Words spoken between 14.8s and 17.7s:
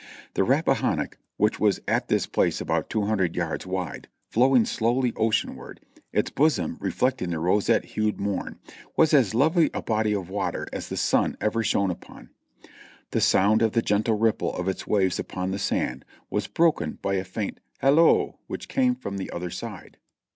waves upon the sand was broken by a faint